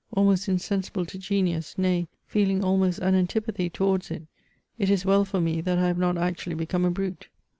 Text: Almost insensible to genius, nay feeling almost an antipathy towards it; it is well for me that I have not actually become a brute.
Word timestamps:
Almost 0.13 0.49
insensible 0.49 1.05
to 1.05 1.19
genius, 1.19 1.77
nay 1.77 2.07
feeling 2.25 2.63
almost 2.63 2.97
an 3.01 3.13
antipathy 3.13 3.69
towards 3.69 4.09
it; 4.09 4.23
it 4.79 4.89
is 4.89 5.05
well 5.05 5.25
for 5.25 5.39
me 5.39 5.61
that 5.61 5.77
I 5.77 5.85
have 5.85 5.99
not 5.99 6.17
actually 6.17 6.55
become 6.55 6.85
a 6.85 6.89
brute. 6.89 7.27